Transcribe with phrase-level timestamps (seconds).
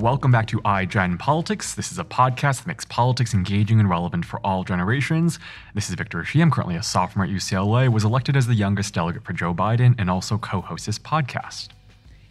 [0.00, 1.74] Welcome back to iGen Politics.
[1.74, 5.38] This is a podcast that makes politics engaging and relevant for all generations.
[5.74, 6.40] This is Victor Shi.
[6.40, 9.94] I'm currently a sophomore at UCLA, was elected as the youngest delegate for Joe Biden,
[9.98, 11.68] and also co-host this podcast.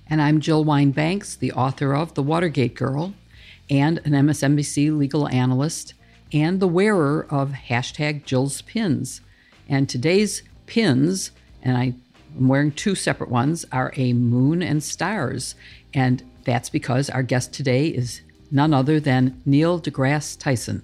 [0.07, 3.13] And I'm Jill Wine-Banks, the author of The Watergate Girl,
[3.69, 5.93] and an MSNBC legal analyst,
[6.33, 9.21] and the wearer of hashtag Jill's pins.
[9.67, 11.29] And today's pins,
[11.61, 11.93] and I
[12.37, 15.55] I'm wearing two separate ones, are a moon and stars.
[15.93, 20.81] And that's because our guest today is none other than Neil deGrasse Tyson.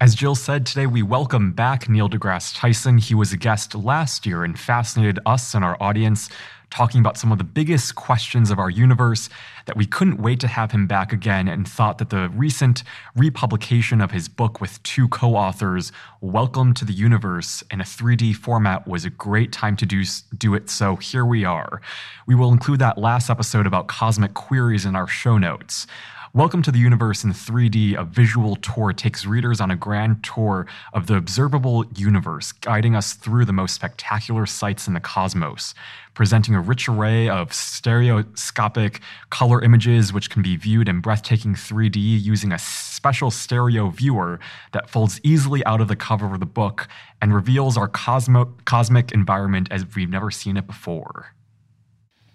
[0.00, 2.98] As Jill said, today we welcome back Neil deGrasse Tyson.
[2.98, 6.28] He was a guest last year and fascinated us and our audience
[6.72, 9.28] talking about some of the biggest questions of our universe
[9.66, 12.82] that we couldn't wait to have him back again and thought that the recent
[13.14, 18.34] republication of his book with two co authors, Welcome to the Universe, in a 3D
[18.34, 20.02] format was a great time to do,
[20.38, 20.70] do it.
[20.70, 21.82] So here we are.
[22.26, 25.86] We will include that last episode about cosmic queries in our show notes.
[26.34, 30.66] Welcome to the Universe in 3D, a visual tour takes readers on a grand tour
[30.94, 35.74] of the observable universe, guiding us through the most spectacular sights in the cosmos,
[36.14, 41.96] presenting a rich array of stereoscopic color images which can be viewed in breathtaking 3D
[41.98, 44.40] using a special stereo viewer
[44.72, 46.88] that folds easily out of the cover of the book
[47.20, 51.34] and reveals our cosmo- cosmic environment as we've never seen it before.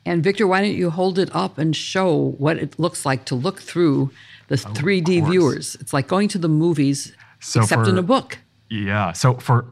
[0.08, 3.36] And Victor, why don't you hold it up and show what it looks like to
[3.36, 4.12] look through
[4.48, 5.76] the oh, 3D viewers?
[5.82, 8.40] It's like going to the movies, so except for, in a book.
[8.70, 9.12] Yeah.
[9.12, 9.66] So for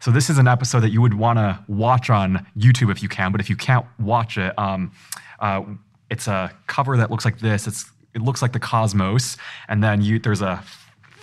[0.00, 3.08] so this is an episode that you would want to watch on YouTube if you
[3.08, 4.90] can, but if you can't watch it, um,
[5.38, 5.62] uh,
[6.10, 7.68] it's a cover that looks like this.
[7.68, 9.36] It's it looks like the cosmos,
[9.68, 10.64] and then you there's a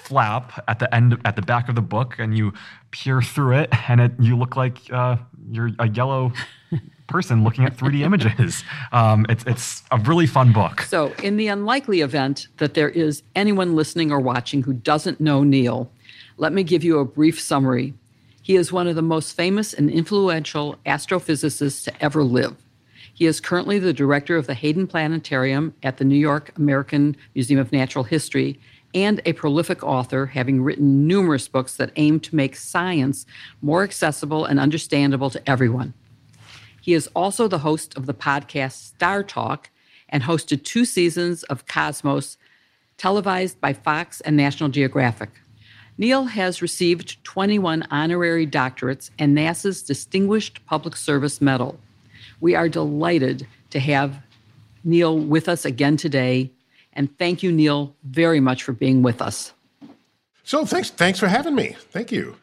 [0.04, 2.54] flap at the end at the back of the book, and you
[2.92, 5.18] peer through it, and it you look like uh,
[5.52, 6.32] you're a yellow
[7.08, 8.64] person looking at 3D images.
[8.92, 10.82] Um, it's, it's a really fun book.
[10.82, 15.44] So, in the unlikely event that there is anyone listening or watching who doesn't know
[15.44, 15.92] Neil,
[16.38, 17.96] let me give you a brief summary.
[18.44, 22.56] He is one of the most famous and influential astrophysicists to ever live.
[23.14, 27.60] He is currently the director of the Hayden Planetarium at the New York American Museum
[27.60, 28.60] of Natural History
[28.94, 33.26] and a prolific author, having written numerous books that aim to make science
[33.62, 35.94] more accessible and understandable to everyone.
[36.84, 39.68] He is also the host of the podcast StarTalk
[40.10, 42.36] and hosted two seasons of Cosmos,
[42.98, 45.30] televised by Fox and National Geographic.
[45.98, 51.80] Neil has received 21 honorary doctorates and NASA's Distinguished Public Service Medal.
[52.42, 54.22] We are delighted to have
[54.84, 56.52] Neil with us again today.
[56.92, 59.54] And thank you, Neil, very much for being with us.
[60.44, 61.78] So thanks, thanks for having me.
[61.92, 62.36] Thank you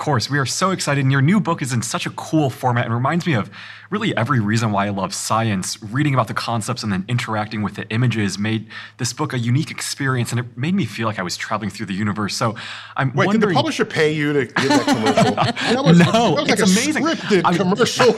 [0.00, 1.02] course, we are so excited.
[1.02, 3.50] And your new book is in such a cool format and reminds me of
[3.90, 5.80] really every reason why I love science.
[5.82, 9.70] Reading about the concepts and then interacting with the images made this book a unique
[9.70, 12.34] experience, and it made me feel like I was traveling through the universe.
[12.34, 12.56] So
[12.96, 13.40] I'm Wait, wondering.
[13.40, 15.34] did the publisher pay you to give that commercial?
[15.74, 17.04] that was, no, that was like it's a amazing.
[17.04, 18.14] Scripted I'm, commercial.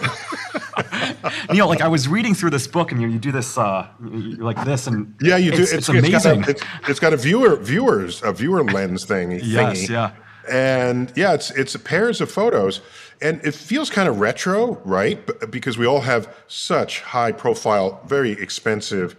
[1.53, 4.65] Neil, like I was reading through this book, and you, you do this uh, like
[4.65, 5.63] this, and yeah, you do.
[5.63, 6.41] It's, it's, it's amazing.
[6.41, 9.33] Got a, it's, it's got a viewer viewers a viewer lens thing.
[9.33, 9.89] yes, thingy.
[9.89, 10.13] yeah
[10.51, 12.81] and yeah, it's it's pairs of photos,
[13.21, 15.21] and it feels kind of retro, right?
[15.51, 19.17] Because we all have such high profile, very expensive,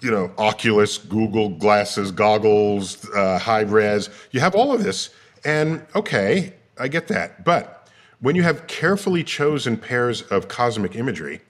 [0.00, 4.08] you know, Oculus, Google glasses, goggles, uh, high res.
[4.30, 5.10] You have all of this,
[5.44, 7.44] and okay, I get that.
[7.44, 7.88] But
[8.20, 11.40] when you have carefully chosen pairs of cosmic imagery,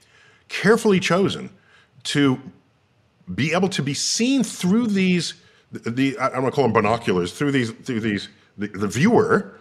[0.48, 1.50] carefully chosen
[2.04, 2.40] to
[3.34, 5.34] be able to be seen through these
[5.72, 9.54] the I'm gonna call them binoculars through these through these the, the viewer,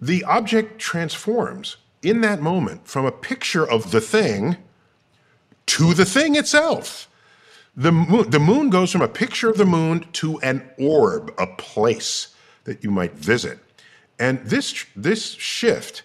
[0.00, 4.56] the object transforms in that moment from a picture of the thing
[5.66, 7.08] to the thing itself.
[7.76, 11.46] The moon, the moon goes from a picture of the moon to an orb, a
[11.46, 12.34] place
[12.64, 13.58] that you might visit.
[14.18, 16.02] And this, this shift,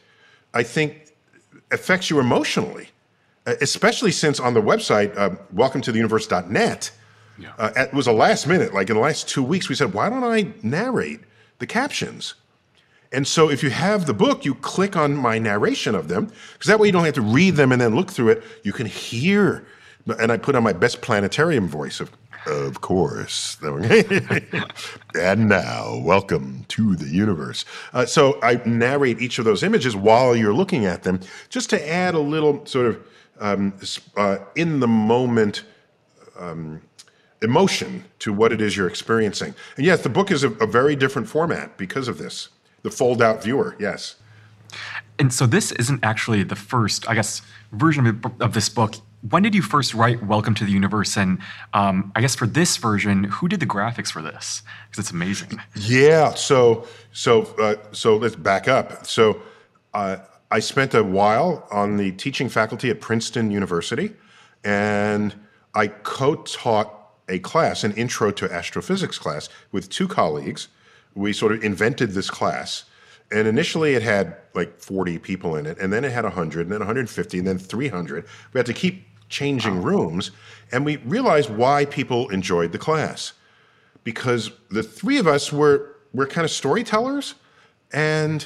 [0.54, 1.14] I think,
[1.72, 2.90] affects you emotionally,
[3.46, 6.92] especially since on the website, uh, welcome to the universe.net,
[7.40, 7.54] yeah.
[7.58, 10.10] uh, it was a last minute, like in the last two weeks, we said, why
[10.10, 11.22] don't I narrate
[11.62, 12.34] the captions.
[13.14, 16.68] And so if you have the book, you click on my narration of them, because
[16.68, 18.44] that way you don't have to read them and then look through it.
[18.64, 19.66] You can hear.
[20.20, 22.12] And I put on my best planetarium voice of,
[22.48, 23.58] of course.
[25.16, 27.66] and now, welcome to the universe.
[27.94, 31.20] Uh, so I narrate each of those images while you're looking at them,
[31.50, 33.08] just to add a little sort of
[33.40, 33.74] um,
[34.18, 35.64] uh, in the moment
[36.40, 36.82] um,
[37.42, 39.54] emotion to what it is you're experiencing.
[39.78, 42.50] And yes, the book is a, a very different format because of this.
[42.84, 44.16] The fold out viewer, yes.
[45.20, 47.42] And so this isn't actually the first, I guess,
[47.72, 48.96] version of, of this book
[49.30, 51.16] when did you first write Welcome to the Universe?
[51.16, 51.40] And
[51.74, 54.64] um, I guess for this version, who did the graphics for this?
[54.90, 55.62] Because it's amazing.
[55.76, 56.34] Yeah.
[56.34, 59.06] So so uh, so let's back up.
[59.06, 59.42] So
[59.94, 60.18] uh,
[60.50, 64.14] I spent a while on the teaching faculty at Princeton University,
[64.64, 65.36] and
[65.76, 70.68] I co-taught a class, an intro to astrophysics class, with two colleagues.
[71.16, 72.86] We sort of invented this class.
[73.32, 76.72] And initially it had like 40 people in it, and then it had 100, and
[76.72, 78.26] then 150, and then 300.
[78.54, 80.32] We had to keep changing rooms,
[80.72, 83.34] and we realized why people enjoyed the class.
[84.04, 87.36] Because the three of us were, were kind of storytellers,
[87.94, 88.46] and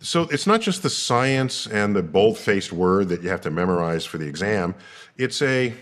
[0.00, 3.50] so it's not just the science and the bold faced word that you have to
[3.50, 4.74] memorize for the exam,
[5.16, 5.74] it's a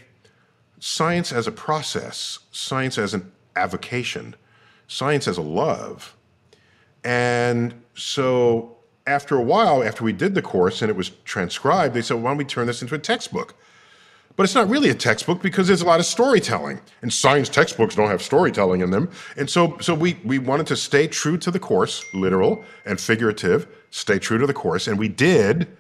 [0.81, 4.35] science as a process, science as an avocation,
[4.89, 6.17] science as a love.
[7.05, 12.03] And so after a while, after we did the course and it was transcribed, they
[12.03, 13.55] said, why don't we turn this into a textbook?
[14.37, 16.81] But it's not really a textbook because there's a lot of storytelling.
[17.03, 19.11] And science textbooks don't have storytelling in them.
[19.37, 23.67] And so, so we, we wanted to stay true to the course, literal and figurative,
[23.91, 24.87] stay true to the course.
[24.87, 25.77] And we did.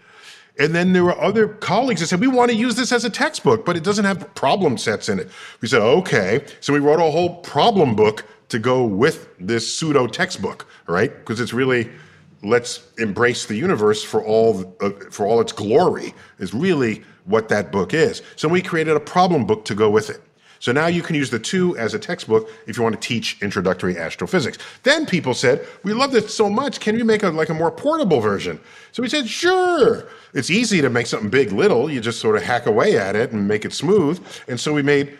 [0.60, 3.10] And then there were other colleagues that said, we want to use this as a
[3.10, 5.30] textbook, but it doesn't have problem sets in it.
[5.62, 6.44] We said, okay.
[6.60, 11.16] So we wrote a whole problem book to go with this pseudo textbook, right?
[11.16, 11.90] Because it's really,
[12.42, 17.72] let's embrace the universe for all, uh, for all its glory is really what that
[17.72, 18.20] book is.
[18.36, 20.20] So we created a problem book to go with it.
[20.60, 23.40] So now you can use the two as a textbook if you want to teach
[23.42, 24.58] introductory astrophysics.
[24.82, 27.70] Then people said, we love this so much, can you make a, like a more
[27.70, 28.60] portable version?
[28.92, 30.08] So we said, sure.
[30.34, 31.90] It's easy to make something big little.
[31.90, 34.22] You just sort of hack away at it and make it smooth.
[34.48, 35.18] And so we made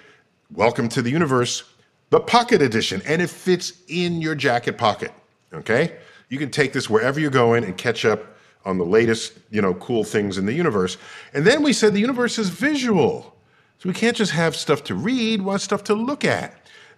[0.52, 1.62] Welcome to the Universe,
[2.10, 5.12] the pocket edition, and it fits in your jacket pocket,
[5.54, 5.96] okay?
[6.28, 9.74] You can take this wherever you're going and catch up on the latest, you know,
[9.74, 10.98] cool things in the universe.
[11.32, 13.34] And then we said the universe is visual.
[13.80, 16.54] So we can't just have stuff to read, we want stuff to look at.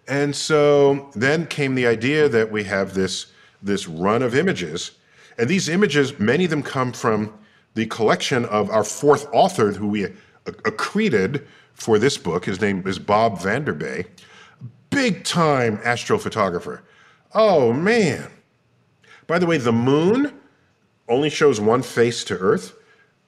[0.08, 3.26] And so then came the idea that we have this,
[3.62, 4.90] this run of images.
[5.38, 7.38] And these images, many of them come from
[7.74, 10.08] the collection of our fourth author who we uh,
[10.44, 12.46] accreted for this book.
[12.46, 14.04] His name is Bob Vanderbei,
[14.90, 16.80] big time astrophotographer.
[17.32, 18.28] Oh man.
[19.28, 20.36] By the way, the moon
[21.08, 22.74] only shows one face to Earth,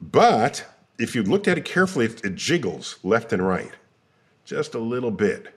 [0.00, 0.66] but
[0.98, 3.72] if you looked at it carefully, it, it jiggles left and right,
[4.44, 5.54] just a little bit.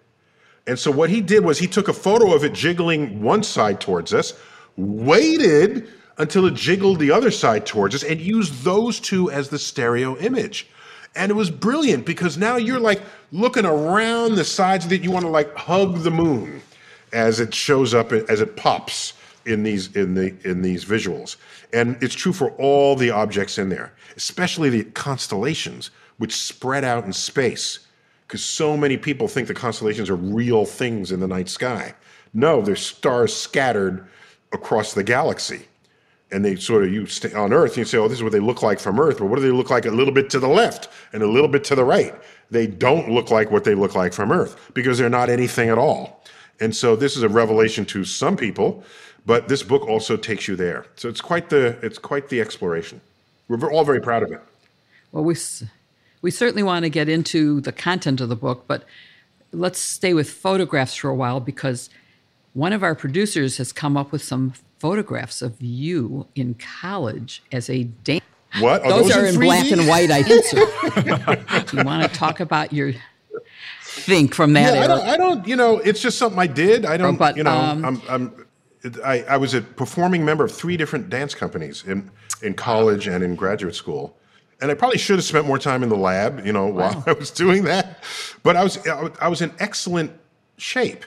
[0.65, 3.79] And so what he did was he took a photo of it jiggling one side
[3.79, 4.33] towards us,
[4.75, 5.87] waited
[6.17, 10.17] until it jiggled the other side towards us, and used those two as the stereo
[10.17, 10.67] image.
[11.15, 13.01] And it was brilliant because now you're like
[13.31, 16.61] looking around the sides that you want to like hug the moon
[17.13, 19.13] as it shows up, as it pops
[19.47, 21.37] in these in the in these visuals.
[21.73, 27.05] And it's true for all the objects in there, especially the constellations, which spread out
[27.05, 27.79] in space.
[28.27, 31.95] Because so many people think the constellations are real things in the night sky.
[32.33, 34.05] No, they're stars scattered
[34.51, 35.61] across the galaxy.
[36.29, 38.33] And they sort of, you stay on Earth, and you say, oh, this is what
[38.33, 39.19] they look like from Earth.
[39.19, 41.47] But what do they look like a little bit to the left and a little
[41.47, 42.13] bit to the right?
[42.51, 45.77] They don't look like what they look like from Earth because they're not anything at
[45.77, 46.21] all.
[46.59, 48.83] And so this is a revelation to some people
[49.27, 50.85] but this book also takes you there.
[50.95, 53.01] So it's quite the it's quite the exploration.
[53.47, 54.41] We're all very proud of it.
[55.11, 55.35] Well, we
[56.21, 58.85] we certainly want to get into the content of the book, but
[59.51, 61.89] let's stay with photographs for a while because
[62.53, 67.69] one of our producers has come up with some photographs of you in college as
[67.69, 68.25] a dancer.
[68.59, 68.81] What?
[68.83, 70.09] Are those, those are in, in black and white.
[70.09, 71.77] I answer.
[71.77, 72.93] you want to talk about your
[73.81, 74.73] think from that?
[74.73, 76.85] Yeah, I don't, I don't, You know, it's just something I did.
[76.85, 77.17] I don't.
[77.17, 78.46] But, you know, um, I'm, I'm
[79.03, 82.09] I, I, was a performing member of three different dance companies in,
[82.41, 84.17] in college and in graduate school.
[84.61, 86.91] And I probably should have spent more time in the lab, you know, wow.
[86.91, 88.03] while I was doing that.
[88.43, 90.11] But I was, I was in excellent
[90.57, 91.05] shape,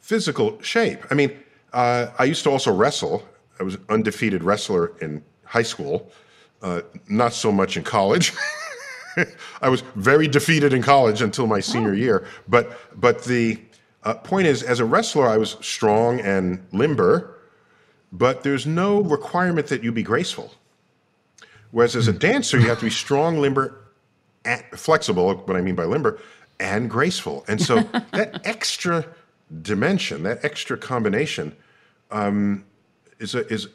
[0.00, 1.00] physical shape.
[1.10, 1.36] I mean,
[1.72, 3.26] uh, I used to also wrestle.
[3.58, 6.10] I was an undefeated wrestler in high school,
[6.62, 8.32] uh, not so much in college.
[9.60, 11.94] I was very defeated in college until my senior oh.
[11.94, 12.26] year.
[12.48, 13.60] But, but the,
[14.04, 17.38] uh, point is, as a wrestler, I was strong and limber,
[18.12, 20.52] but there's no requirement that you be graceful.
[21.70, 22.18] Whereas as a hmm.
[22.18, 23.80] dancer, you have to be strong, limber,
[24.44, 26.20] and flexible, what I mean by limber,
[26.60, 27.44] and graceful.
[27.48, 27.80] And so
[28.12, 29.06] that extra
[29.62, 31.56] dimension, that extra combination,
[32.10, 32.64] um,
[33.18, 33.68] is a, is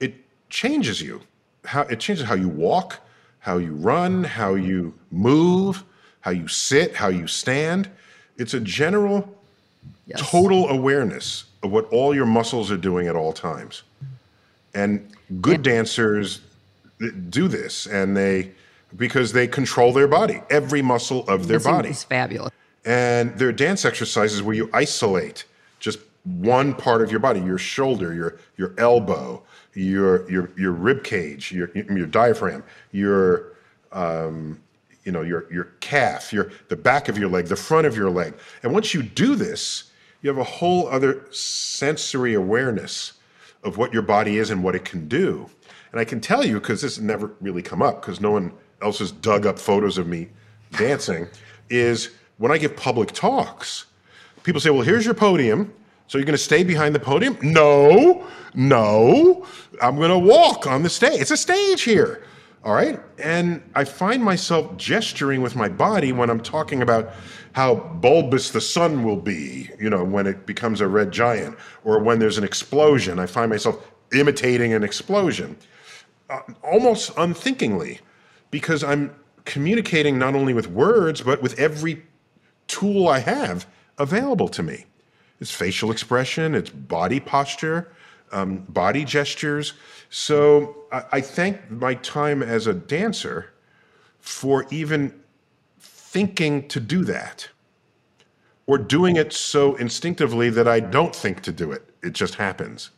[0.00, 0.14] it
[0.48, 1.20] changes you.
[1.64, 3.00] How it changes how you walk,
[3.40, 5.84] how you run, how you move,
[6.20, 7.90] how you sit, how you stand.
[8.38, 9.35] It's a general
[10.06, 10.30] yes.
[10.30, 13.82] total awareness of what all your muscles are doing at all times.
[14.74, 15.10] And
[15.40, 15.72] good yeah.
[15.74, 16.40] dancers
[17.30, 18.52] do this, and they
[18.96, 21.92] because they control their body, every muscle of their This is body.
[21.92, 22.52] fabulous.
[22.84, 25.44] And there are dance exercises where you isolate
[25.80, 29.42] just one part of your body, your shoulder, your your elbow,
[29.74, 33.52] your your your rib cage, your your diaphragm, your
[33.92, 34.60] um,
[35.04, 38.10] you know your your calf, your the back of your leg, the front of your
[38.10, 38.34] leg.
[38.62, 39.90] And once you do this,
[40.26, 43.12] you have a whole other sensory awareness
[43.62, 45.48] of what your body is and what it can do.
[45.92, 48.52] And I can tell you because this has never really come up because no one
[48.82, 50.28] else has dug up photos of me
[50.72, 51.28] dancing
[51.70, 53.86] is when I give public talks,
[54.42, 55.72] people say, "Well, here's your podium.
[56.08, 59.46] So you're going to stay behind the podium?" No, no.
[59.80, 61.20] I'm going to walk on the stage.
[61.20, 62.24] It's a stage here.
[62.66, 63.00] All right?
[63.22, 67.12] And I find myself gesturing with my body when I'm talking about
[67.52, 72.00] how bulbous the sun will be, you know, when it becomes a red giant or
[72.00, 73.20] when there's an explosion.
[73.20, 75.56] I find myself imitating an explosion
[76.28, 78.00] uh, almost unthinkingly
[78.50, 82.02] because I'm communicating not only with words, but with every
[82.66, 83.64] tool I have
[83.96, 84.86] available to me.
[85.40, 87.92] It's facial expression, it's body posture,
[88.36, 89.72] um, body gestures.
[90.10, 93.52] So I, I thank my time as a dancer
[94.20, 95.12] for even
[95.78, 97.48] thinking to do that
[98.66, 101.88] or doing it so instinctively that I don't think to do it.
[102.02, 102.90] It just happens.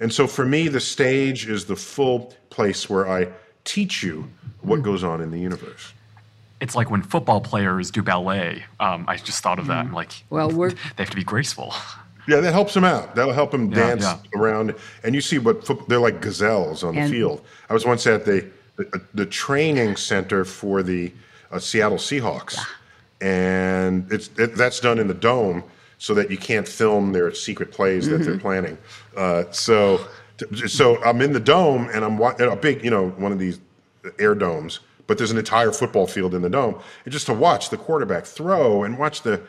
[0.00, 3.28] And so for me, the stage is the full place where I
[3.64, 4.28] teach you
[4.60, 5.92] what goes on in the universe.
[6.60, 8.64] It's like when football players do ballet.
[8.80, 9.78] Um, I just thought of that.
[9.78, 11.72] I'm like, Well, we're they have to be graceful.
[12.28, 13.14] Yeah, that helps them out.
[13.14, 14.18] That'll help them Yeah, dance yeah.
[14.36, 14.74] around.
[15.02, 17.40] And you see what foot, they're like gazelles on the field.
[17.70, 21.12] I was once at the the, the training center for the
[21.50, 22.58] uh, Seattle Seahawks,
[23.20, 25.64] and it's it, that's done in the dome
[25.98, 28.24] so that you can't film their secret plays that Mm-hmm.
[28.24, 28.78] they're planning.
[29.16, 30.06] Uh, so
[30.68, 33.58] so I'm in the dome and I'm wa- a big you know one of these
[34.20, 36.78] air domes, but there's an entire football field in the dome.
[37.04, 39.42] And just to watch the quarterback throw and watch the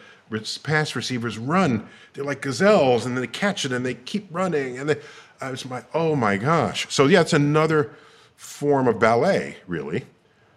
[0.64, 4.80] pass receivers run, they're like gazelles, and then they catch it and they keep running.
[4.80, 4.96] And they,
[5.42, 6.88] I was like, oh my gosh.
[6.90, 7.92] So yeah, it's another
[8.38, 10.06] form of ballet, really.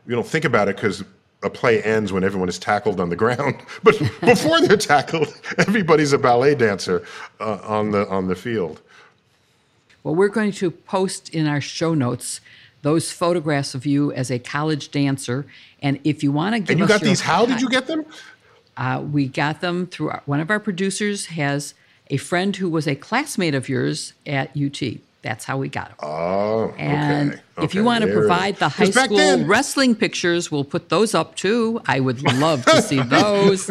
[0.07, 1.05] You don't think about it because
[1.43, 6.13] a play ends when everyone is tackled on the ground, but before they're tackled, everybody's
[6.13, 7.05] a ballet dancer
[7.41, 8.81] uh, on the on the field.
[10.05, 12.41] Well, we're going to post in our show notes
[12.83, 15.47] those photographs of you as a college dancer.
[15.81, 17.21] And if you want to give And you got these?
[17.21, 18.05] How did you get them?
[18.77, 21.75] Uh, we got them through our, one of our producers has
[22.09, 24.83] a friend who was a classmate of yours at UT.
[25.23, 25.97] That's how we got them.
[26.03, 27.65] Oh, and okay.
[27.65, 28.27] if you want to there it is.
[28.27, 31.81] provide the high school then- wrestling pictures, we'll put those up too.
[31.87, 33.71] I would love to see those.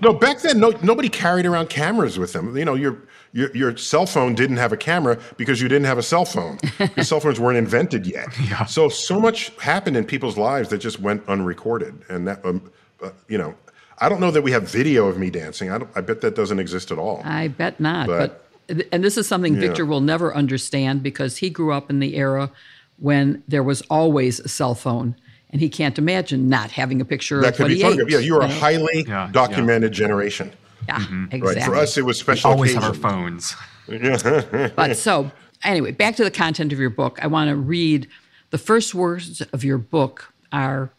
[0.00, 2.56] No, back then, no, nobody carried around cameras with them.
[2.56, 2.96] You know, your,
[3.32, 6.58] your your cell phone didn't have a camera because you didn't have a cell phone.
[6.96, 8.28] Your cell phones weren't invented yet.
[8.68, 12.70] So so much happened in people's lives that just went unrecorded, and that um,
[13.02, 13.54] uh, you know,
[13.98, 15.70] I don't know that we have video of me dancing.
[15.70, 17.22] I don't, I bet that doesn't exist at all.
[17.24, 18.06] I bet not.
[18.06, 22.00] But- But, and this is something Victor will never understand because he grew up in
[22.00, 22.50] the era
[22.98, 25.14] when there was always a cell phone,
[25.50, 28.10] and he can't imagine not having a picture that of could what be he photographed.
[28.10, 28.12] ate.
[28.14, 30.50] Yeah, you are a highly Yeah, documented generation.
[30.88, 30.98] Yeah,
[31.30, 31.40] exactly.
[31.40, 31.62] Right.
[31.62, 33.52] For us, it was special We Always have our occasions.
[33.52, 33.56] phones.
[34.76, 35.30] But so,
[35.62, 37.18] anyway, back to the content of your book.
[37.22, 38.08] I want to read
[38.50, 40.90] the first words of your book are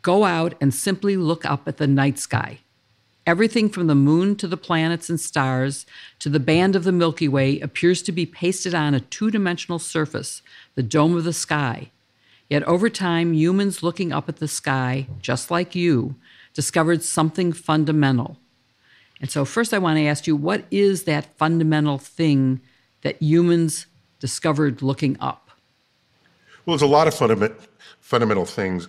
[0.00, 2.58] go out and simply look up at the night sky.
[3.26, 5.86] Everything from the moon to the planets and stars
[6.18, 9.78] to the band of the Milky Way appears to be pasted on a two dimensional
[9.78, 10.42] surface,
[10.74, 11.90] the dome of the sky.
[12.48, 16.16] Yet over time, humans looking up at the sky, just like you,
[16.52, 18.38] discovered something fundamental.
[19.22, 22.60] And so, first, I want to ask you what is that fundamental thing
[23.02, 23.86] that humans
[24.18, 25.50] discovered looking up?
[26.66, 27.54] Well, there's a lot of fundament,
[28.00, 28.88] fundamental things,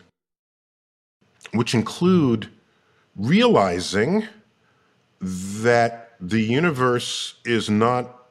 [1.53, 2.49] which include
[3.15, 4.27] realizing
[5.21, 8.25] that the universe is not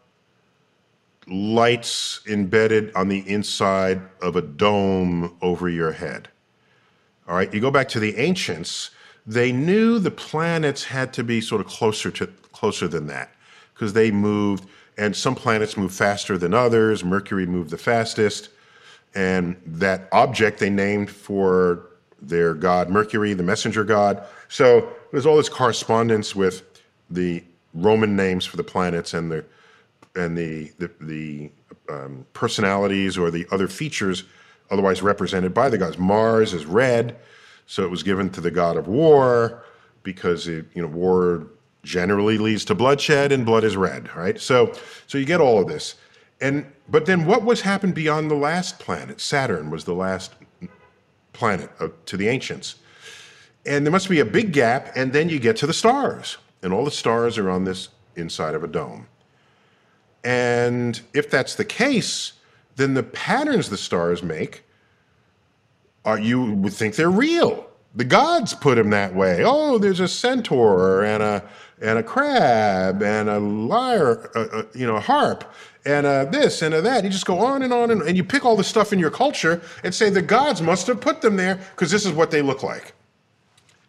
[1.29, 6.29] lights embedded on the inside of a dome over your head.
[7.29, 8.91] All right, you go back to the ancients,
[9.27, 13.35] they knew the planets had to be sort of closer to closer than that
[13.75, 14.67] because they moved
[14.99, 17.03] and some planets move faster than others.
[17.03, 18.51] Mercury moved the fastest,
[19.15, 21.87] and that object they named for
[22.21, 24.23] their god Mercury, the messenger god.
[24.49, 26.63] So there's all this correspondence with
[27.11, 27.43] the
[27.75, 29.45] Roman names for the planets and the
[30.15, 31.51] and the the, the
[31.89, 34.25] um, personalities or the other features
[34.71, 35.99] otherwise represented by the gods.
[35.99, 37.17] Mars is red,
[37.67, 39.65] so it was given to the god of war
[40.03, 41.47] because it, you know war
[41.83, 44.41] generally leads to bloodshed and blood is red, right?
[44.41, 44.73] So
[45.07, 45.97] so you get all of this.
[46.41, 49.21] And but then what was happened beyond the last planet?
[49.21, 50.35] Saturn was the last
[51.33, 52.77] planet uh, to the ancients.
[53.65, 56.39] And there must be a big gap, and then you get to the stars.
[56.63, 59.07] And all the stars are on this inside of a dome.
[60.25, 62.33] And if that's the case,
[62.75, 64.65] then the patterns the stars make
[66.05, 67.69] are you would think they're real.
[67.95, 69.43] The gods put them that way.
[69.45, 71.45] Oh, there's a centaur and a
[71.81, 75.45] and a crab and a lyre, uh, uh, you know, a harp
[75.85, 77.05] and a this and a that.
[77.05, 79.11] You just go on and on and, and you pick all the stuff in your
[79.11, 82.41] culture and say the gods must have put them there because this is what they
[82.41, 82.95] look like.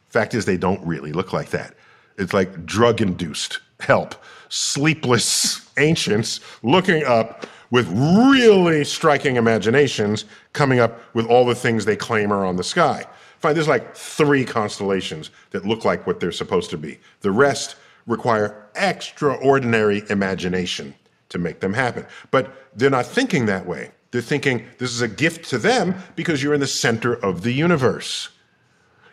[0.10, 1.76] Fact is, they don't really look like that.
[2.18, 4.16] It's like drug induced help,
[4.50, 11.96] sleepless ancients looking up with really striking imaginations, coming up with all the things they
[11.96, 13.04] claim are on the sky.
[13.40, 17.00] Fine, there's like three constellations that look like what they're supposed to be.
[17.22, 17.76] The rest
[18.06, 20.94] require extraordinary imagination
[21.30, 22.06] to make them happen.
[22.30, 23.90] But they're not thinking that way.
[24.12, 27.52] They're thinking this is a gift to them because you're in the center of the
[27.52, 28.30] universe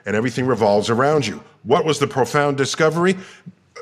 [0.04, 1.42] and everything revolves around you.
[1.62, 3.16] What was the profound discovery?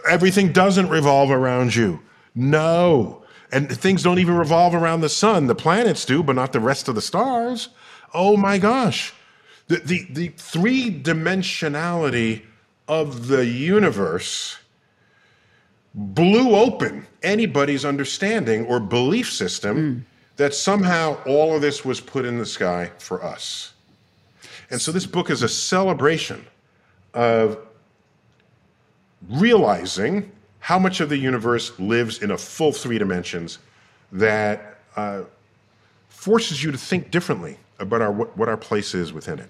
[0.08, 1.98] Everything doesn't revolve around you.
[2.36, 3.24] No.
[3.50, 5.46] And things don't even revolve around the sun.
[5.46, 7.68] The planets do, but not the rest of the stars.
[8.12, 9.14] Oh my gosh.
[9.68, 12.42] The, the, the three dimensionality
[12.86, 14.58] of the universe
[15.94, 20.02] blew open anybody's understanding or belief system mm.
[20.36, 23.72] that somehow all of this was put in the sky for us.
[24.70, 26.44] And so this book is a celebration
[27.14, 27.58] of
[29.28, 30.30] realizing
[30.68, 33.58] how much of the universe lives in a full three dimensions
[34.12, 35.22] that uh,
[36.10, 39.48] forces you to think differently about our, what, our place is within it.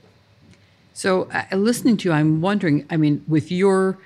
[0.94, 3.98] So, uh, listening to you, I'm wondering I mean, with your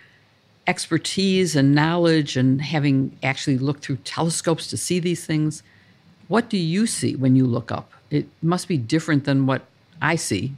[0.66, 5.62] expertise and knowledge and having actually looked through telescopes to see these things,
[6.28, 7.92] what do you see when you look up?
[8.10, 9.66] It must be different than what
[10.00, 10.54] I see.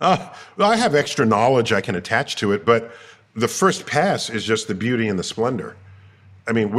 [0.00, 2.92] Uh, well, I have extra knowledge I can attach to it, but
[3.38, 5.76] the first pass is just the beauty and the splendor.
[6.46, 6.74] I mean,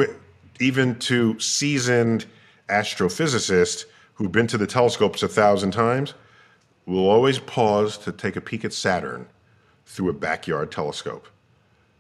[0.60, 2.26] even to seasoned
[2.70, 6.14] astrophysicists who've been to the telescopes a thousand times,
[6.86, 9.28] will always pause to take a peek at Saturn
[9.86, 11.28] through a backyard telescope,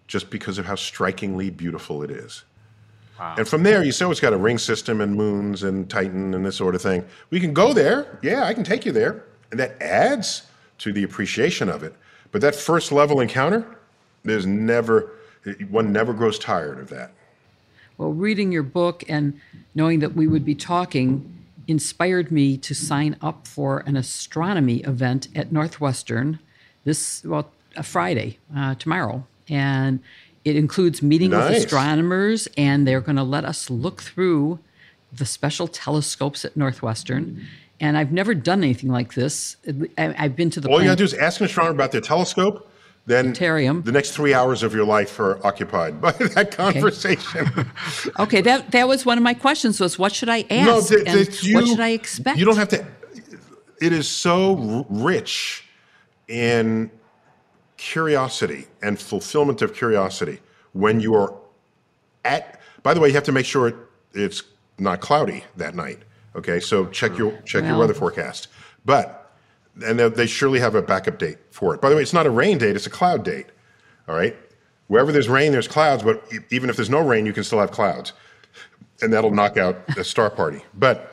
[0.07, 2.43] just because of how strikingly beautiful it is.
[3.19, 3.35] Wow.
[3.37, 6.33] And from there, you say, oh, it's got a ring system and moons and Titan
[6.33, 7.05] and this sort of thing.
[7.29, 8.19] We can go there.
[8.21, 9.23] Yeah, I can take you there.
[9.51, 10.43] And that adds
[10.79, 11.93] to the appreciation of it.
[12.31, 13.65] But that first level encounter,
[14.23, 15.11] there's never,
[15.69, 17.11] one never grows tired of that.
[17.97, 19.39] Well, reading your book and
[19.75, 21.35] knowing that we would be talking
[21.67, 26.39] inspired me to sign up for an astronomy event at Northwestern
[26.85, 29.25] this, well, a Friday, uh, tomorrow.
[29.49, 29.99] And
[30.45, 31.49] it includes meeting nice.
[31.49, 34.59] with astronomers, and they're going to let us look through
[35.11, 37.45] the special telescopes at Northwestern
[37.79, 39.55] and I've never done anything like this.
[39.97, 40.67] I, have been to the.
[40.67, 42.68] All planet- you got to do is ask an astronomer about their telescope.
[43.09, 47.47] Then the next three hours of your life are occupied by that conversation.
[47.47, 47.69] Okay.
[48.19, 49.79] okay, that that was one of my questions.
[49.79, 50.67] Was what should I ask?
[50.67, 52.37] No, th- th- you, what should I expect?
[52.37, 52.85] You don't have to.
[53.81, 55.65] It is so rich
[56.27, 56.91] in
[57.77, 60.39] curiosity and fulfillment of curiosity
[60.73, 61.33] when you are
[62.25, 62.61] at.
[62.83, 63.73] By the way, you have to make sure
[64.13, 64.43] it's
[64.77, 66.03] not cloudy that night
[66.35, 68.47] Okay, so check your check well, your weather forecast.
[68.85, 69.18] But
[69.85, 71.81] and they surely have a backup date for it.
[71.81, 73.47] By the way, it's not a rain date; it's a cloud date.
[74.07, 74.35] All right,
[74.87, 76.03] wherever there's rain, there's clouds.
[76.03, 78.13] But even if there's no rain, you can still have clouds,
[79.01, 80.61] and that'll knock out the star party.
[80.73, 81.11] But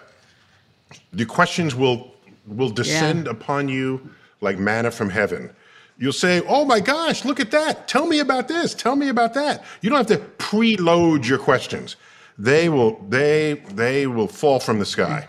[1.12, 2.14] the questions will
[2.46, 3.32] will descend yeah.
[3.32, 5.50] upon you like manna from heaven.
[5.98, 7.88] You'll say, "Oh my gosh, look at that!
[7.88, 8.74] Tell me about this.
[8.74, 11.96] Tell me about that." You don't have to preload your questions
[12.38, 15.28] they will they they will fall from the sky.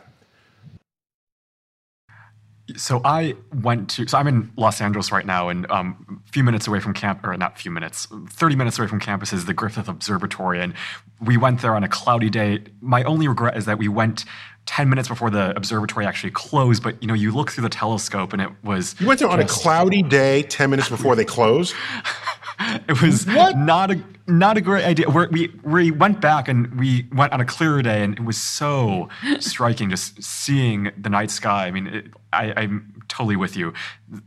[2.76, 4.08] So I went to.
[4.08, 7.26] So I'm in Los Angeles right now, and um, a few minutes away from camp,
[7.26, 10.74] or not a few minutes, 30 minutes away from campus is the Griffith Observatory, and
[11.22, 12.64] we went there on a cloudy day.
[12.82, 14.26] My only regret is that we went
[14.66, 18.34] 10 minutes before the observatory actually closed, but you know, you look through the telescope
[18.34, 19.00] and it was.
[19.00, 21.74] You went there on a cloudy day, 10 minutes before they closed?
[22.60, 23.58] it was what?
[23.58, 25.10] not a not a great idea.
[25.10, 28.38] We're, we we went back and we went on a clearer day, and it was
[28.38, 31.68] so striking just seeing the night sky.
[31.68, 33.74] I mean, it, I, I'm totally with you.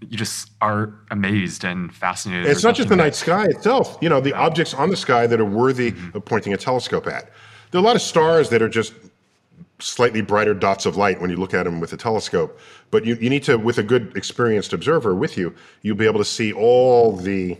[0.00, 2.46] You just are amazed and fascinated.
[2.46, 3.96] It's not just the night sky itself.
[4.00, 6.16] You know, the objects on the sky that are worthy mm-hmm.
[6.16, 7.30] of pointing a telescope at.
[7.70, 8.92] There are a lot of stars that are just
[9.78, 12.58] slightly brighter dots of light when you look at them with a telescope.
[12.90, 16.18] But you, you need to, with a good experienced observer with you, you'll be able
[16.18, 17.58] to see all the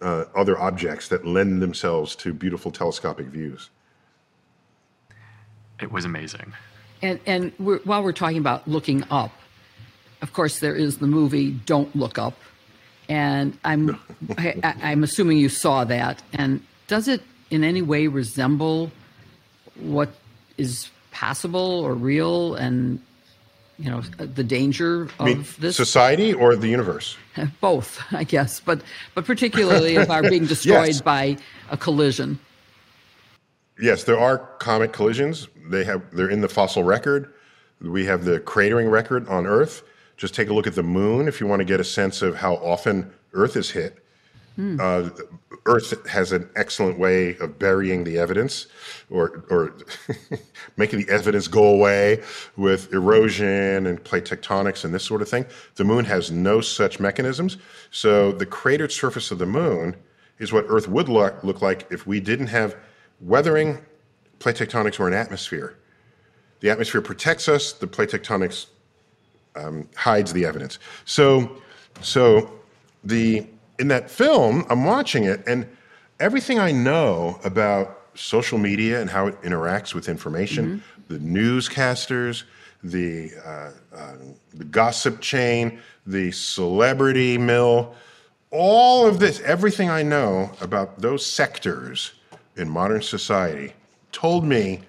[0.00, 3.70] uh, other objects that lend themselves to beautiful telescopic views.
[5.80, 6.52] It was amazing.
[7.02, 9.32] And, and we're, while we're talking about looking up,
[10.22, 12.34] of course, there is the movie Don't Look Up,
[13.08, 13.98] and I'm
[14.38, 16.22] I, I'm assuming you saw that.
[16.32, 18.90] And does it in any way resemble
[19.76, 20.10] what
[20.58, 23.00] is possible or real, and
[23.78, 27.16] you know the danger of mean, this society or the universe?
[27.60, 28.82] Both, I guess, but
[29.14, 31.00] but particularly of our being destroyed Yes.
[31.00, 31.36] by
[31.70, 32.38] a collision.
[33.80, 35.48] Yes, there are comet collisions.
[35.70, 37.32] They have they're in the fossil record.
[37.80, 39.82] We have the cratering record on Earth.
[40.20, 42.36] Just take a look at the moon if you want to get a sense of
[42.36, 44.04] how often Earth is hit.
[44.78, 45.08] Uh,
[45.64, 48.66] Earth has an excellent way of burying the evidence,
[49.08, 49.74] or or
[50.76, 52.22] making the evidence go away
[52.58, 55.46] with erosion and plate tectonics and this sort of thing.
[55.76, 57.56] The moon has no such mechanisms.
[57.90, 59.96] So the cratered surface of the moon
[60.38, 62.76] is what Earth would look, look like if we didn't have
[63.22, 63.78] weathering,
[64.38, 65.78] plate tectonics, or an atmosphere.
[66.60, 67.72] The atmosphere protects us.
[67.72, 68.66] The plate tectonics
[69.60, 70.78] um, hides the evidence.
[71.04, 71.60] So,
[72.02, 72.50] so
[73.04, 73.46] the
[73.78, 75.66] in that film, I'm watching it, and
[76.18, 82.44] everything I know about social media and how it interacts with information, the newscasters,
[82.84, 84.12] the uh, uh,
[84.54, 87.94] the gossip chain, the celebrity mill,
[88.50, 92.12] all of this, everything I know about those sectors
[92.56, 93.72] in modern society,
[94.12, 94.82] told me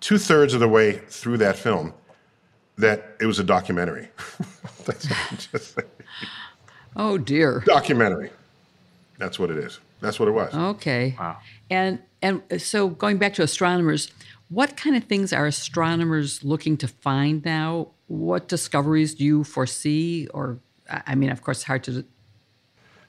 [0.00, 1.92] two thirds of the way through that film
[2.78, 4.08] that it was a documentary.
[4.84, 5.88] That's what I'm just saying.
[6.96, 7.62] Oh dear.
[7.66, 8.30] documentary.
[9.18, 9.80] That's what it is.
[10.00, 10.54] That's what it was.
[10.54, 11.16] Okay.
[11.18, 11.38] Wow.
[11.70, 14.10] And and so going back to astronomers,
[14.48, 17.88] what kind of things are astronomers looking to find now?
[18.06, 20.28] What discoveries do you foresee?
[20.34, 20.58] Or
[20.90, 22.04] I I mean, of course, hard to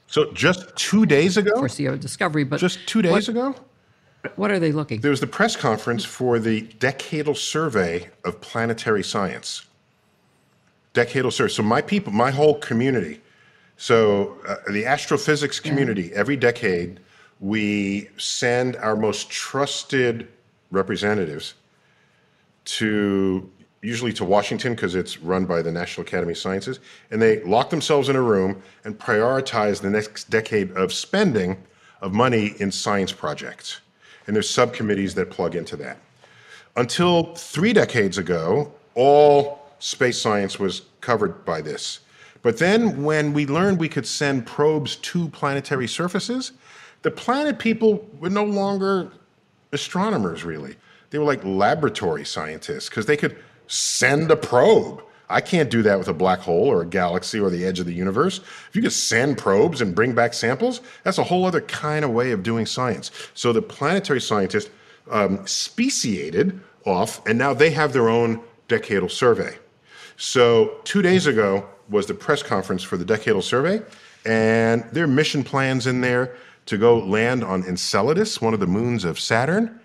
[0.06, 3.54] So just two days ago, foresee a discovery, but just two days what, ago,
[4.36, 5.00] what are they looking?
[5.00, 9.66] there was the press conference for the Decadal Survey of Planetary Science.
[10.94, 11.52] Decadal Survey.
[11.52, 13.20] So my people, my whole community,
[13.76, 17.00] so uh, the astrophysics community, every decade,
[17.40, 20.28] we send our most trusted
[20.70, 21.54] representatives
[22.64, 23.50] to
[23.82, 27.70] usually to Washington because it's run by the National Academy of Sciences, and they lock
[27.70, 31.56] themselves in a room and prioritize the next decade of spending
[32.00, 33.80] of money in science projects.
[34.26, 35.98] And there's subcommittees that plug into that.
[36.76, 42.00] Until three decades ago, all space science was covered by this.
[42.42, 46.52] But then, when we learned we could send probes to planetary surfaces,
[47.02, 49.10] the planet people were no longer
[49.72, 50.76] astronomers, really.
[51.10, 53.36] They were like laboratory scientists because they could
[53.68, 55.02] send a probe.
[55.28, 57.86] I can't do that with a black hole or a galaxy or the edge of
[57.86, 58.38] the universe.
[58.68, 62.12] If you could send probes and bring back samples, that's a whole other kind of
[62.12, 63.10] way of doing science.
[63.34, 64.70] So the planetary scientists
[65.10, 69.56] um, speciated off, and now they have their own decadal survey.
[70.16, 73.82] So two days ago was the press conference for the decadal survey,
[74.24, 76.36] and their mission plans in there
[76.66, 79.80] to go land on Enceladus, one of the moons of Saturn.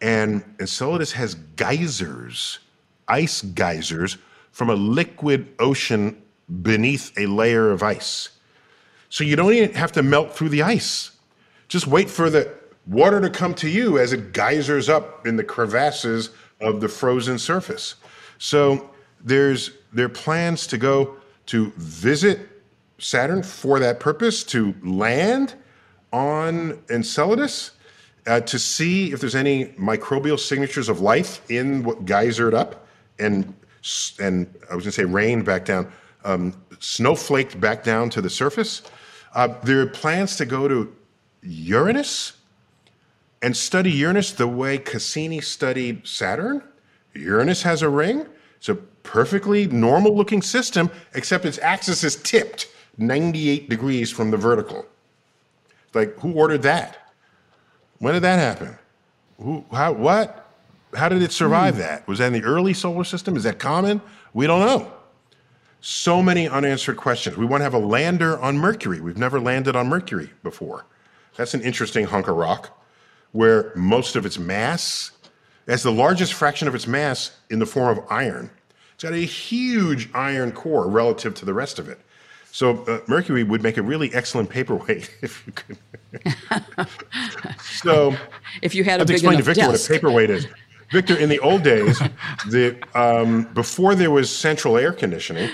[0.00, 2.60] And Enceladus has geysers,
[3.08, 4.16] ice geysers,
[4.50, 6.20] from a liquid ocean
[6.62, 8.30] beneath a layer of ice.
[9.08, 11.12] So you don't even have to melt through the ice.
[11.68, 12.52] Just wait for the
[12.86, 17.38] water to come to you as it geysers up in the crevasses of the frozen
[17.38, 17.94] surface.
[18.38, 18.90] So
[19.22, 22.48] there's there are plans to go to visit
[22.98, 25.54] Saturn for that purpose, to land
[26.12, 27.72] on Enceladus,
[28.26, 32.86] uh, to see if there's any microbial signatures of life in what geysered up
[33.18, 33.54] and
[34.20, 35.90] and I was going to say rained back down,
[36.24, 38.82] um, snowflaked back down to the surface.
[39.34, 40.94] Uh, there are plans to go to
[41.42, 42.34] Uranus
[43.42, 46.62] and study Uranus the way Cassini studied Saturn.
[47.14, 48.26] Uranus has a ring.
[48.56, 54.36] It's a perfectly normal looking system, except its axis is tipped 98 degrees from the
[54.36, 54.84] vertical.
[55.94, 56.98] Like, who ordered that?
[57.98, 58.78] When did that happen?
[59.38, 60.39] Who, how, what?
[60.94, 62.06] How did it survive that?
[62.08, 63.36] Was that in the early solar system?
[63.36, 64.00] Is that common?
[64.34, 64.92] We don't know.
[65.80, 67.36] So many unanswered questions.
[67.36, 69.00] We want to have a lander on Mercury.
[69.00, 70.84] We've never landed on Mercury before.
[71.36, 72.76] That's an interesting hunk of rock
[73.32, 75.12] where most of its mass
[75.68, 78.50] has the largest fraction of its mass in the form of iron.
[78.94, 82.00] It's got a huge iron core relative to the rest of it.
[82.52, 85.78] So uh, Mercury would make a really excellent paperweight if you could.
[87.62, 88.14] so
[88.60, 89.88] If you had I a have to big explain to Victor desk.
[89.88, 90.46] what a paperweight is.
[90.90, 91.98] Victor, in the old days,
[92.48, 95.50] the um, before there was central air conditioning,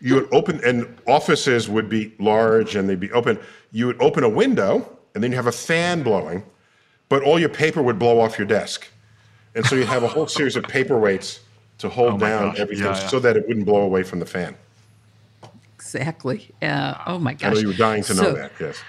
[0.00, 3.38] you would open and offices would be large and they'd be open.
[3.70, 6.42] You would open a window and then you have a fan blowing,
[7.08, 8.88] but all your paper would blow off your desk,
[9.54, 11.40] and so you'd have a whole series of paperweights
[11.78, 12.58] to hold Oh down gosh.
[12.60, 13.08] everything Yeah, yeah.
[13.08, 14.56] so that it wouldn't blow away from the fan.
[15.76, 16.48] Exactly.
[16.62, 17.50] Uh, oh my gosh.
[17.50, 18.52] I know you were dying to So- know that.
[18.60, 18.82] Yes.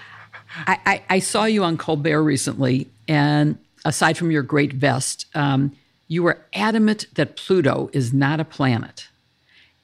[0.66, 5.72] I, I, I saw you on Colbert recently, and aside from your great vest, um,
[6.08, 9.08] you were adamant that Pluto is not a planet.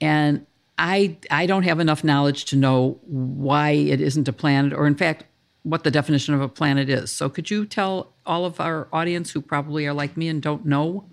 [0.01, 0.47] And
[0.79, 4.95] I, I don't have enough knowledge to know why it isn't a planet, or in
[4.95, 5.25] fact,
[5.63, 7.13] what the definition of a planet is.
[7.13, 10.65] So, could you tell all of our audience who probably are like me and don't
[10.65, 11.05] know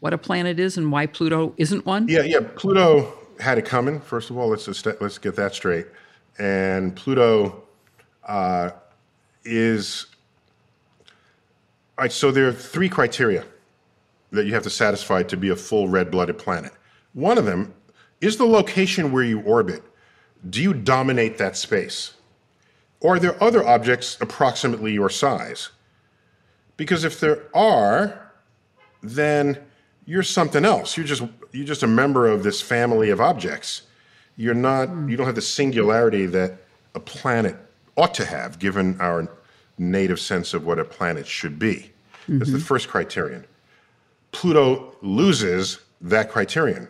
[0.00, 2.08] what a planet is and why Pluto isn't one?
[2.08, 2.40] Yeah, yeah.
[2.56, 4.00] Pluto had it coming.
[4.00, 5.86] First of all, let's just let's get that straight.
[6.38, 7.64] And Pluto
[8.24, 8.70] uh,
[9.44, 10.06] is
[11.98, 12.12] all right.
[12.12, 13.44] So there are three criteria
[14.32, 16.72] that you have to satisfy to be a full red-blooded planet.
[17.12, 17.74] One of them
[18.20, 19.82] is the location where you orbit.
[20.48, 22.14] Do you dominate that space,
[23.00, 25.70] or are there other objects approximately your size?
[26.76, 28.32] Because if there are,
[29.02, 29.58] then
[30.04, 30.96] you're something else.
[30.96, 33.82] You're just you're just a member of this family of objects.
[34.36, 36.56] You're not you don't have the singularity that
[36.94, 37.56] a planet
[37.96, 39.28] ought to have given our
[39.78, 41.92] native sense of what a planet should be.
[42.28, 42.66] That's the mm-hmm.
[42.66, 43.44] first criterion.
[44.32, 46.88] Pluto loses that criterion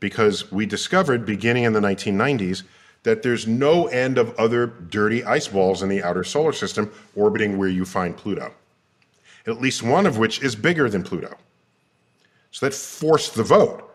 [0.00, 2.62] because we discovered beginning in the 1990s
[3.02, 7.58] that there's no end of other dirty ice balls in the outer solar system orbiting
[7.58, 8.52] where you find Pluto.
[9.46, 11.36] At least one of which is bigger than Pluto.
[12.52, 13.88] So that forced the vote.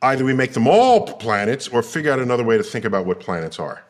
[0.00, 3.20] Either we make them all planets or figure out another way to think about what
[3.20, 3.84] planets are.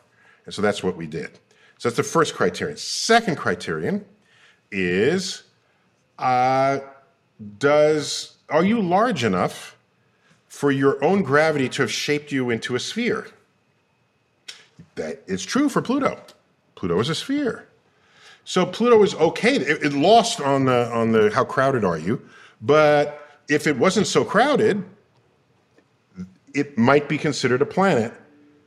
[0.45, 1.31] And so that's what we did.
[1.77, 2.77] So that's the first criterion.
[2.77, 4.03] Second criterion
[4.71, 5.43] is
[6.19, 6.79] uh,
[7.57, 9.77] does are you large enough
[10.47, 13.27] for your own gravity to have shaped you into a sphere?
[14.95, 16.19] That is true for Pluto.
[16.75, 17.67] Pluto is a sphere.
[18.43, 19.55] So Pluto is okay.
[19.55, 22.21] It, it lost on the on the how crowded are you,
[22.61, 24.83] but if it wasn't so crowded,
[26.53, 28.13] it might be considered a planet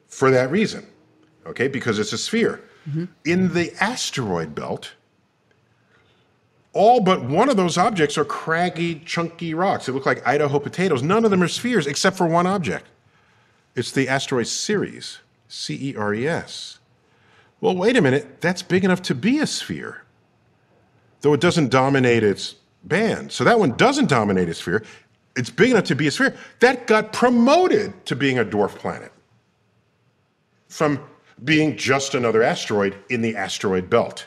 [0.06, 0.86] for that reason.
[1.46, 2.62] Okay, because it's a sphere.
[2.88, 3.04] Mm-hmm.
[3.24, 4.92] In the asteroid belt,
[6.74, 9.86] all but one of those objects are craggy, chunky rocks.
[9.86, 11.02] They look like Idaho potatoes.
[11.02, 12.86] None of them are spheres except for one object.
[13.76, 16.80] It's the asteroid Ceres, C E R E S.
[17.60, 18.40] Well, wait a minute.
[18.40, 20.02] That's big enough to be a sphere,
[21.22, 23.32] though it doesn't dominate its band.
[23.32, 24.82] So that one doesn't dominate a sphere.
[25.36, 26.36] It's big enough to be a sphere.
[26.60, 29.12] That got promoted to being a dwarf planet
[30.68, 31.00] from
[31.44, 34.26] being just another asteroid in the asteroid belt.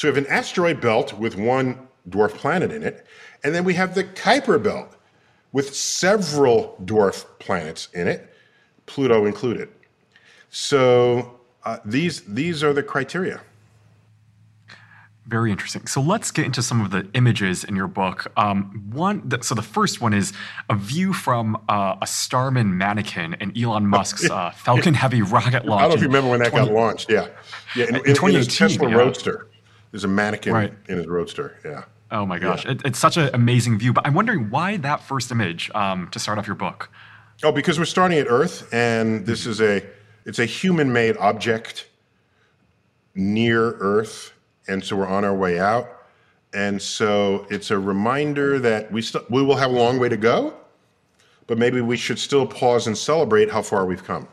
[0.00, 3.04] So we have an asteroid belt with one dwarf planet in it,
[3.44, 4.96] and then we have the Kuiper belt
[5.52, 8.32] with several dwarf planets in it,
[8.86, 9.68] Pluto included.
[10.48, 13.42] So uh, these these are the criteria.
[15.26, 15.86] Very interesting.
[15.86, 18.32] So let's get into some of the images in your book.
[18.38, 20.32] Um, one, th- so the first one is
[20.70, 25.80] a view from uh, a Starman mannequin in Elon Musk's uh, Falcon Heavy rocket launch.
[25.80, 27.10] I don't know if you remember when that 20 got launched.
[27.10, 27.28] Yeah,
[27.76, 27.84] yeah.
[27.84, 28.96] In, In in- in his 2018, Tesla yeah.
[28.96, 29.46] Roadster,
[29.90, 30.72] there's a mannequin Right.
[30.88, 31.56] in his Roadster.
[31.64, 31.84] Yeah.
[32.12, 33.92] Oh my gosh, it, it's such an amazing view.
[33.92, 36.90] But I'm wondering why that first image um, to start off your book.
[37.42, 39.82] Oh, because we're starting at Earth, and this is a
[40.26, 41.86] it's a human-made object
[43.14, 44.32] near Earth,
[44.68, 45.88] and so we're on our way out,
[46.52, 50.16] and so it's a reminder that we still we will have a long way to
[50.16, 50.52] go,
[51.46, 54.26] but maybe we should still pause and celebrate how far we've come.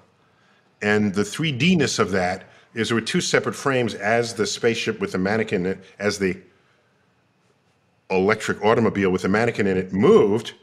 [0.82, 5.12] And the 3D-ness of that is there were two separate frames as the spaceship with
[5.12, 6.38] the mannequin, it- as the
[8.10, 10.54] electric automobile with the mannequin in it moved,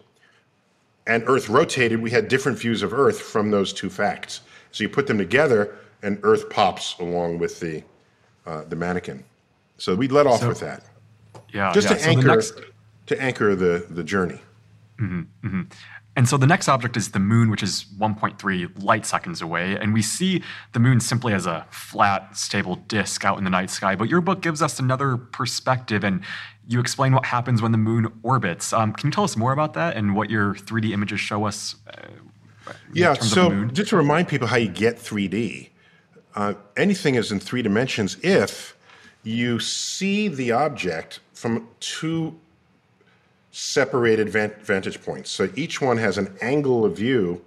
[1.06, 4.40] and Earth rotated, we had different views of Earth from those two facts.
[4.72, 7.82] So you put them together, and Earth pops along with the
[8.46, 9.24] uh, the mannequin.
[9.78, 10.84] So we let off So- with that,
[11.52, 11.94] Yeah, just yeah.
[11.96, 12.60] to So anchor next-
[13.06, 14.40] to anchor the the journey.
[16.16, 19.76] And so the next object is the moon, which is 1.3 light seconds away.
[19.76, 23.70] And we see the moon simply as a flat, stable disk out in the night
[23.70, 23.96] sky.
[23.96, 26.22] But your book gives us another perspective, and
[26.68, 28.72] you explain what happens when the moon orbits.
[28.72, 31.76] Um, can you tell us more about that and what your 3D images show us?
[31.88, 33.14] Uh, Yeah.
[33.14, 33.74] terms of the So moon?
[33.74, 35.70] just to remind people how you get 3D,
[36.36, 38.76] uh, anything is in three dimensions if
[39.24, 42.38] you see the object from two
[43.56, 45.30] separated vantage points.
[45.30, 47.40] So each one has an angle of view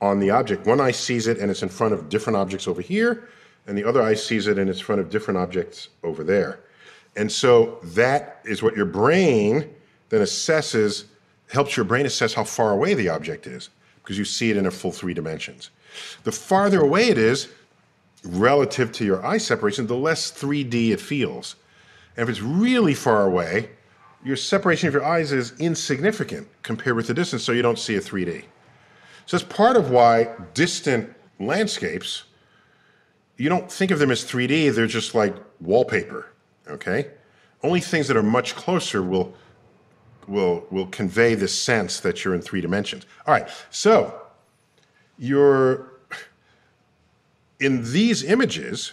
[0.00, 0.66] on the object.
[0.66, 3.28] One eye sees it and it's in front of different objects over here,
[3.66, 6.60] and the other eye sees it and it's in front of different objects over there.
[7.16, 9.68] And so that is what your brain
[10.08, 11.04] then assesses,
[11.50, 13.68] helps your brain assess how far away the object is
[14.02, 15.68] because you see it in a full three dimensions.
[16.24, 17.48] The farther away it is
[18.24, 21.56] relative to your eye separation, the less 3D it feels.
[22.16, 23.68] And if it's really far away,
[24.24, 27.96] your separation of your eyes is insignificant compared with the distance, so you don't see
[27.96, 28.44] a 3D.
[29.26, 32.24] So that's part of why distant landscapes,
[33.36, 36.32] you don't think of them as 3D, they're just like wallpaper,
[36.68, 37.10] okay?
[37.62, 39.34] Only things that are much closer will
[40.28, 43.06] will will convey this sense that you're in three dimensions.
[43.26, 43.48] All right.
[43.70, 44.22] So,
[45.18, 45.92] you're
[47.58, 48.92] in these images,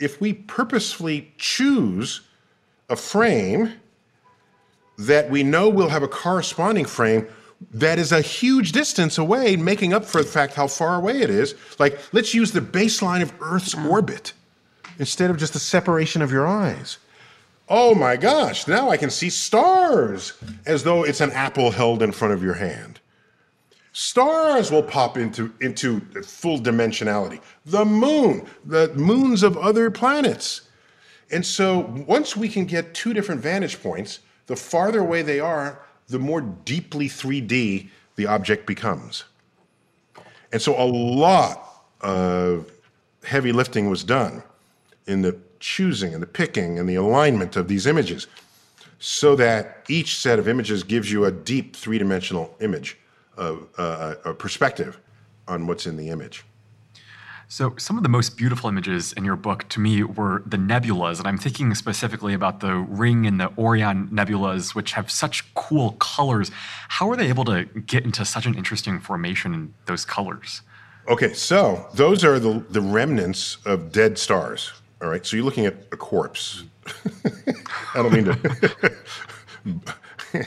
[0.00, 2.22] if we purposefully choose
[2.88, 3.74] a frame
[4.98, 7.26] that we know will have a corresponding frame
[7.72, 11.30] that is a huge distance away, making up for the fact how far away it
[11.30, 11.54] is.
[11.78, 13.90] Like, let's use the baseline of Earth's mm.
[13.90, 14.32] orbit
[14.98, 16.98] instead of just the separation of your eyes.
[17.68, 20.32] Oh my gosh, now I can see stars
[20.66, 23.00] as though it's an apple held in front of your hand.
[23.92, 27.40] Stars will pop into, into full dimensionality.
[27.66, 30.62] The moon, the moons of other planets.
[31.30, 35.80] And so once we can get two different vantage points, the farther away they are,
[36.08, 39.24] the more deeply 3D the object becomes.
[40.52, 42.72] And so a lot of
[43.22, 44.42] heavy lifting was done
[45.06, 48.26] in the choosing and the picking and the alignment of these images
[48.98, 52.98] so that each set of images gives you a deep three dimensional image,
[53.36, 54.98] of, uh, a perspective
[55.46, 56.44] on what's in the image.
[57.50, 61.18] So, some of the most beautiful images in your book to me were the nebulas,
[61.18, 65.92] and I'm thinking specifically about the Ring and the Orion nebulas, which have such cool
[65.92, 66.50] colors.
[66.88, 70.60] How are they able to get into such an interesting formation in those colors?
[71.08, 74.70] Okay, so those are the, the remnants of dead stars.
[75.00, 76.64] All right, so you're looking at a corpse.
[77.94, 78.92] I don't mean to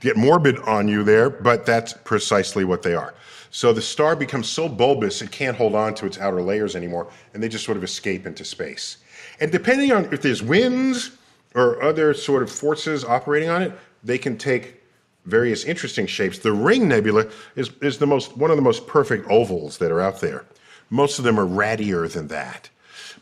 [0.00, 3.12] get morbid on you there, but that's precisely what they are.
[3.54, 7.08] So the star becomes so bulbous it can't hold on to its outer layers anymore,
[7.34, 8.96] and they just sort of escape into space.
[9.40, 11.10] And depending on if there's winds
[11.54, 14.82] or other sort of forces operating on it, they can take
[15.26, 16.38] various interesting shapes.
[16.38, 20.00] The Ring Nebula is, is the most one of the most perfect ovals that are
[20.00, 20.46] out there.
[20.88, 22.70] Most of them are rattier than that.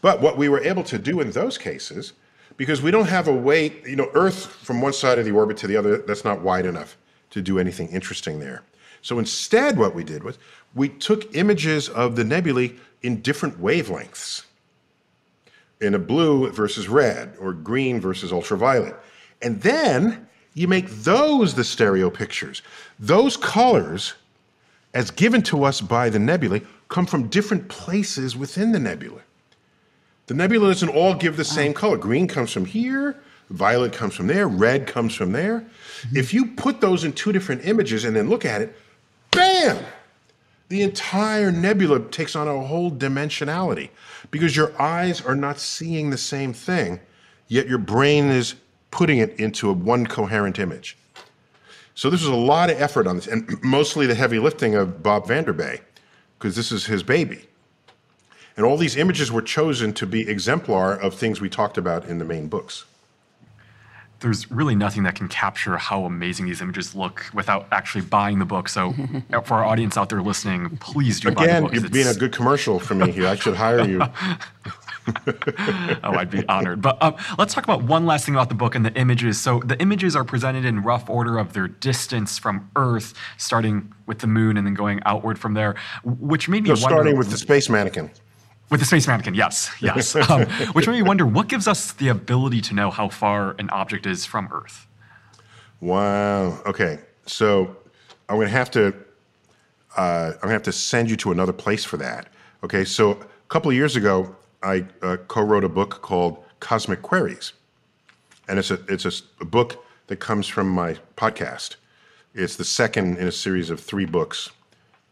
[0.00, 2.12] But what we were able to do in those cases,
[2.56, 5.56] because we don't have a way, you know, Earth from one side of the orbit
[5.58, 6.96] to the other, that's not wide enough
[7.30, 8.62] to do anything interesting there.
[9.02, 10.38] So instead, what we did was
[10.74, 14.44] we took images of the nebulae in different wavelengths
[15.80, 18.94] in a blue versus red or green versus ultraviolet.
[19.42, 22.62] And then you make those the stereo pictures.
[22.98, 24.14] Those colors,
[24.92, 29.20] as given to us by the nebulae, come from different places within the nebula.
[30.26, 31.96] The nebula doesn't all give the same color.
[31.96, 33.16] Green comes from here,
[33.48, 35.60] violet comes from there, red comes from there.
[35.60, 36.16] Mm-hmm.
[36.16, 38.76] If you put those in two different images and then look at it,
[39.30, 39.84] bam!
[40.68, 43.90] The entire nebula takes on a whole dimensionality
[44.30, 47.00] because your eyes are not seeing the same thing,
[47.48, 48.54] yet your brain is
[48.90, 50.96] putting it into a one coherent image.
[51.94, 55.02] So this was a lot of effort on this, and mostly the heavy lifting of
[55.02, 55.80] Bob Vanderbei,
[56.38, 57.46] because this is his baby.
[58.56, 62.18] And all these images were chosen to be exemplar of things we talked about in
[62.18, 62.84] the main books.
[64.20, 68.44] There's really nothing that can capture how amazing these images look without actually buying the
[68.44, 68.68] book.
[68.68, 68.94] So,
[69.44, 71.70] for our audience out there listening, please do Again, buy the book.
[71.72, 73.26] Again, you're being a good commercial for me here.
[73.26, 74.02] I should hire you.
[76.04, 76.82] oh, I'd be honored.
[76.82, 79.40] But um, let's talk about one last thing about the book and the images.
[79.40, 84.20] So the images are presented in rough order of their distance from Earth, starting with
[84.20, 87.30] the moon and then going outward from there, which made me no, wonder, starting with
[87.30, 88.10] the space mannequin.
[88.70, 90.14] With the space mannequin, yes, yes.
[90.14, 93.68] Um, which made me wonder what gives us the ability to know how far an
[93.70, 94.86] object is from Earth.
[95.80, 96.62] Wow.
[96.64, 97.76] Okay, so
[98.28, 98.94] I'm gonna have to
[99.96, 102.28] uh, I'm gonna have to send you to another place for that.
[102.62, 107.54] Okay, so a couple of years ago, I uh, co-wrote a book called Cosmic Queries,
[108.48, 111.74] and it's a it's a, a book that comes from my podcast.
[112.34, 114.50] It's the second in a series of three books.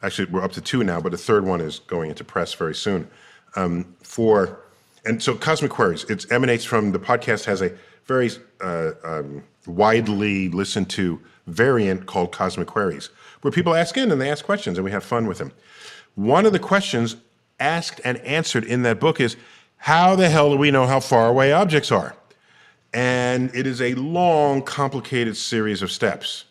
[0.00, 2.74] Actually, we're up to two now, but the third one is going into press very
[2.74, 3.10] soon
[3.56, 4.60] um, for,
[5.04, 7.72] and so Cosmic Queries, it emanates from the podcast has a
[8.06, 8.30] very
[8.60, 13.10] uh, um, widely listened to variant called Cosmic Queries,
[13.42, 15.52] where people ask in and they ask questions and we have fun with them.
[16.14, 17.16] One of the questions
[17.60, 19.36] asked and answered in that book is,
[19.76, 22.16] how the hell do we know how far away objects are?
[22.92, 26.44] And it is a long, complicated series of steps.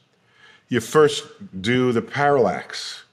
[0.70, 1.26] You first
[1.62, 3.04] do the parallax.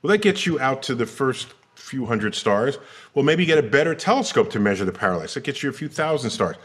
[0.00, 1.48] Well, that gets you out to the first
[1.88, 2.78] few hundred stars.
[3.14, 5.36] Well, maybe get a better telescope to measure the parallax.
[5.36, 6.56] It gets you a few thousand stars.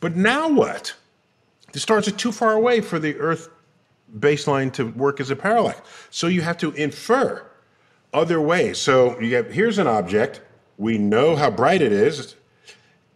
[0.00, 0.94] But now what?
[1.72, 3.48] The stars are too far away for the Earth
[4.18, 5.80] baseline to work as a parallax.
[6.10, 7.46] So you have to infer
[8.12, 8.78] other ways.
[8.78, 10.42] So you get here's an object.
[10.76, 12.34] We know how bright it is,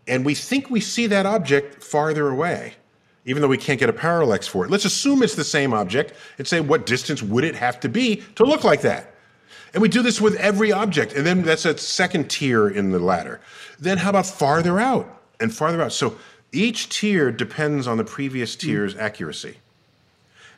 [0.06, 2.74] and we think we see that object farther away,
[3.24, 4.70] even though we can't get a parallax for it.
[4.70, 8.22] Let's assume it's the same object and say what distance would it have to be
[8.36, 9.15] to look like that?
[9.76, 11.12] And we do this with every object.
[11.12, 13.42] And then that's a second tier in the ladder.
[13.78, 15.92] Then how about farther out and farther out?
[15.92, 16.16] So
[16.50, 19.00] each tier depends on the previous tier's mm.
[19.00, 19.58] accuracy.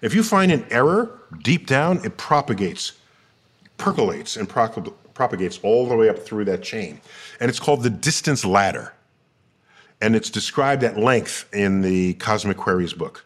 [0.03, 2.93] If you find an error deep down, it propagates,
[3.77, 7.01] percolates, and propagates all the way up through that chain.
[7.41, 8.93] And it's called the distance ladder.
[10.01, 13.25] And it's described at length in the Cosmic Queries book.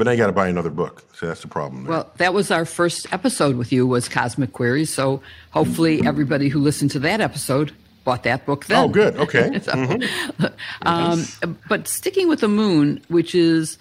[0.00, 1.04] But now you got to buy another book.
[1.12, 1.84] So that's the problem.
[1.84, 1.90] There.
[1.90, 4.88] Well, that was our first episode with you was Cosmic Queries.
[4.88, 5.20] So
[5.50, 7.72] hopefully everybody who listened to that episode
[8.02, 8.78] bought that book then.
[8.78, 9.14] Oh, good.
[9.18, 9.60] Okay.
[9.60, 10.46] so, mm-hmm.
[10.88, 13.76] um, but sticking with the moon, which is,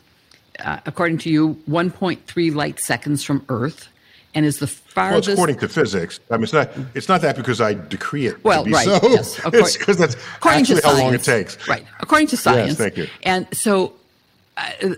[0.60, 3.88] uh, according to you, 1.3 light seconds from Earth,
[4.36, 5.30] and is the farthest.
[5.30, 6.20] Well, according to physics.
[6.30, 6.70] I mean, it's not.
[6.96, 8.44] It's not that because I decree it.
[8.44, 8.86] Well, to be right.
[8.86, 9.00] So.
[9.04, 9.38] Yes.
[9.38, 11.66] According, it's because that's according actually how long it takes.
[11.66, 11.86] Right.
[12.02, 12.72] According to science.
[12.72, 13.08] Yes, thank you.
[13.24, 13.94] And so,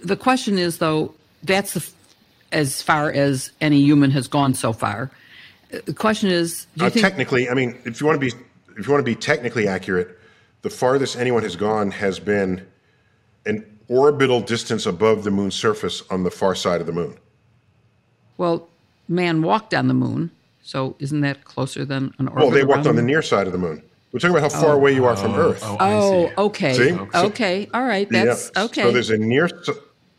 [0.03, 1.87] the question is, though, that's the,
[2.51, 5.11] as far as any human has gone so far.
[5.85, 8.33] The question is, uh, think- technically, I mean, if you want to be
[8.77, 10.17] if you want to be technically accurate,
[10.61, 12.65] the farthest anyone has gone has been
[13.45, 17.17] an orbital distance above the moon's surface on the far side of the moon.
[18.37, 18.67] Well,
[19.07, 20.31] man walked on the moon,
[20.63, 22.43] so isn't that closer than an orbit?
[22.43, 23.83] Well, they walked on the near side of the moon.
[24.11, 24.75] We're talking about how far oh.
[24.75, 25.61] away you are from oh, Earth.
[25.63, 26.73] Oh, oh okay.
[26.73, 26.99] See?
[27.15, 27.69] Okay.
[27.73, 28.09] All right.
[28.09, 28.63] That's yeah.
[28.63, 28.83] okay.
[28.83, 29.49] So there's a near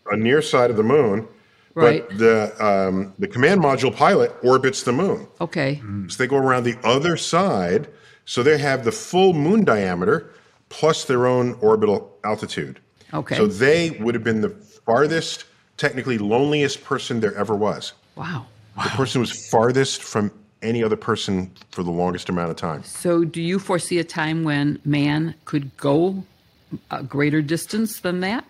[0.07, 1.29] a near side of the moon,
[1.75, 2.07] right.
[2.09, 5.29] but the um, the command module pilot orbits the moon.
[5.41, 5.83] Okay.
[6.09, 7.89] So they go around the other side,
[8.25, 10.33] so they have the full moon diameter
[10.71, 12.81] plus their own orbital altitude.
[13.13, 13.37] Okay.
[13.37, 15.45] So they would have been the farthest,
[15.77, 17.93] technically loneliest person there ever was.
[18.17, 18.47] Wow.
[18.83, 20.33] The person was farthest from
[20.63, 22.83] any other person for the longest amount of time.
[22.85, 26.25] So, do you foresee a time when man could go
[26.91, 28.45] a greater distance than that?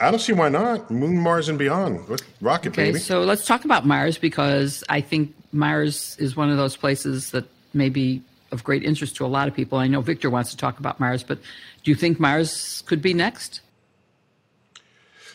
[0.00, 0.90] I don't see why not.
[0.90, 2.00] Moon, Mars, and beyond.
[2.40, 2.98] rocket, okay, baby.
[2.98, 7.44] so let's talk about Mars because I think Mars is one of those places that
[7.72, 8.22] may be
[8.52, 9.78] of great interest to a lot of people.
[9.78, 11.38] I know Victor wants to talk about Mars, but
[11.82, 13.60] do you think Mars could be next?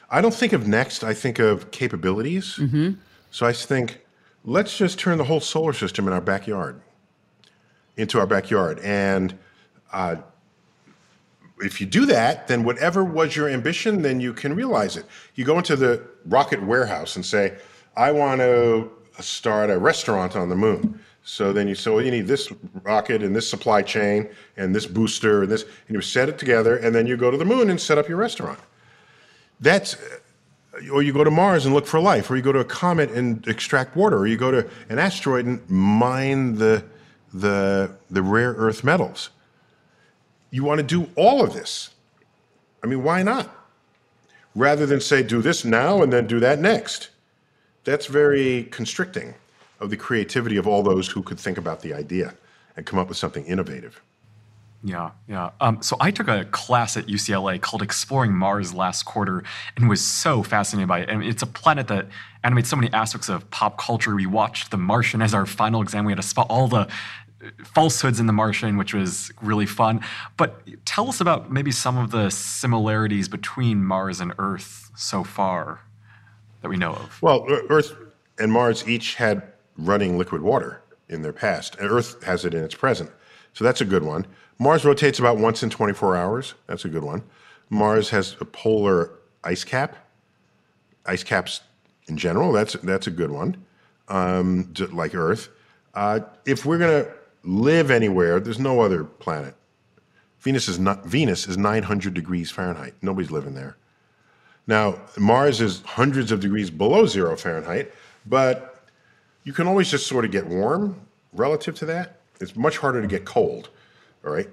[0.10, 1.04] I don't think of next.
[1.04, 2.58] I think of capabilities.
[2.58, 2.92] Mm-hmm.
[3.32, 4.00] So I think
[4.44, 6.82] let's just turn the whole solar system in our backyard
[7.98, 9.38] into our backyard, and
[9.92, 10.16] uh,
[11.60, 15.06] if you do that, then whatever was your ambition, then you can realize it.
[15.36, 17.58] You go into the rocket warehouse and say,
[17.96, 18.90] I want to
[19.20, 21.00] start a restaurant on the moon.
[21.24, 22.52] So then you say, well, you need this
[22.84, 24.28] rocket and this supply chain
[24.58, 27.38] and this booster and this, and you set it together, and then you go to
[27.38, 28.60] the moon and set up your restaurant.
[29.60, 29.98] That's,
[30.92, 33.12] or you go to Mars and look for life, or you go to a comet
[33.12, 36.84] and extract water, or you go to an asteroid and mine the,
[37.34, 39.30] the, the rare earth metals
[40.52, 41.90] you want to do all of this.
[42.84, 43.50] I mean, why not?
[44.54, 47.10] Rather than say, do this now and then do that next.
[47.86, 49.34] That's very constricting
[49.80, 52.36] of the creativity of all those who could think about the idea
[52.76, 54.02] and come up with something innovative.
[54.84, 55.52] Yeah, yeah.
[55.60, 59.44] Um, so I took a class at UCLA called Exploring Mars last quarter
[59.78, 61.10] and was so fascinated by it.
[61.10, 62.08] I And it's a planet that
[62.44, 64.16] animates so many aspects of pop culture.
[64.16, 66.06] We watched The Martian as our final exam.
[66.06, 66.88] We had to spot all the
[67.76, 70.02] falsehoods in The Martian, which was really fun.
[70.38, 75.82] But tell us about maybe some of the similarities between Mars and Earth so far
[76.62, 77.22] that we know of.
[77.22, 77.96] Well, Earth
[78.40, 79.44] and Mars each had
[79.78, 83.12] running liquid water in their past, and Earth has it in its present.
[83.54, 84.26] So that's a good one.
[84.62, 86.54] Mars rotates about once in 24 hours.
[86.68, 87.24] That's a good one.
[87.72, 89.12] Mars has a polar
[89.44, 89.96] ice cap.
[91.08, 91.62] Ice caps
[92.08, 93.58] in general, that's that's a good one.
[94.08, 95.50] Um, like Earth.
[95.96, 97.08] Uh, if we're gonna
[97.44, 99.56] live anywhere, there's no other planet.
[100.42, 102.94] Venus is not Venus is 900 degrees Fahrenheit.
[103.02, 103.78] Nobody's living there.
[104.68, 107.92] Now, Mars is hundreds of degrees below zero Fahrenheit,
[108.28, 108.86] but
[109.44, 111.02] you can always just sort of get warm
[111.34, 112.20] relative to that.
[112.40, 113.72] It's much harder to get cold,
[114.26, 114.50] all right?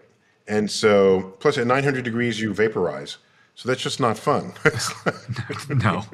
[0.46, 3.18] And so, plus at 900 degrees, you vaporize.
[3.54, 4.52] So that's just not fun.
[5.68, 6.04] no.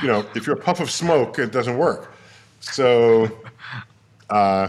[0.00, 2.14] You know, if you're a puff of smoke, it doesn't work.
[2.60, 3.30] So,
[4.30, 4.68] uh,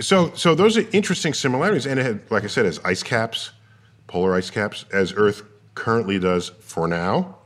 [0.00, 3.52] so, so those are interesting similarities, and it had, like I said, as ice caps,
[4.06, 5.42] polar ice caps, as Earth
[5.74, 7.36] currently does for now,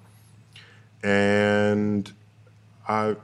[1.03, 2.11] and
[2.89, 3.15] uh,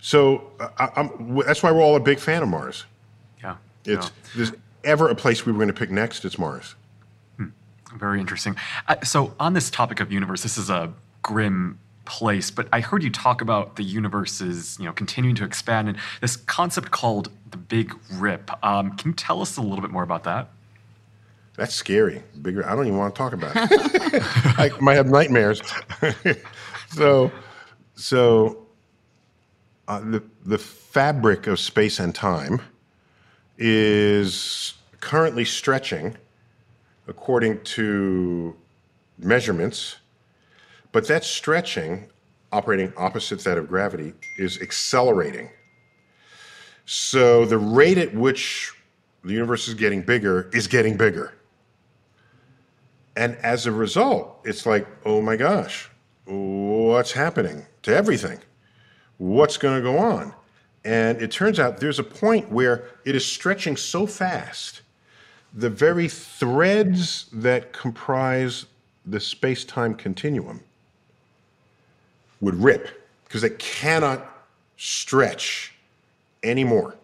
[0.00, 1.10] so I,
[1.44, 2.86] that's why we're all a big fan of Mars.
[3.42, 4.50] Yeah, it's yeah.
[4.84, 6.74] Ever a place we were going to pick next, it's Mars.
[7.36, 7.48] Hmm.
[7.96, 8.56] Very interesting.
[8.88, 13.02] Uh, so, on this topic of universe, this is a grim place, but I heard
[13.02, 17.30] you talk about the universe is, you know, continuing to expand and this concept called
[17.50, 18.50] the Big Rip.
[18.64, 20.48] Um, can you tell us a little bit more about that?
[21.56, 22.22] That's scary.
[22.40, 22.66] Bigger.
[22.66, 24.22] I don't even want to talk about it.
[24.58, 25.60] I might have nightmares.
[26.88, 27.30] so,
[27.94, 28.66] so,
[29.86, 32.60] uh, the, the fabric of space and time
[33.64, 36.16] is currently stretching
[37.06, 38.56] according to
[39.18, 39.98] measurements,
[40.90, 42.08] but that stretching,
[42.50, 45.48] operating opposite that of gravity, is accelerating.
[46.86, 48.72] So the rate at which
[49.22, 51.32] the universe is getting bigger is getting bigger.
[53.16, 55.88] And as a result, it's like, oh my gosh,
[56.24, 58.40] what's happening to everything?
[59.18, 60.34] What's going to go on?
[60.84, 64.82] And it turns out there's a point where it is stretching so fast,
[65.54, 68.66] the very threads that comprise
[69.06, 70.60] the space time continuum
[72.40, 75.74] would rip because they cannot stretch
[76.42, 76.96] anymore.